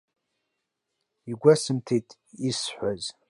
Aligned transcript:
Игәасымҭеит 1.31 2.07
изҳәаз. 2.47 3.03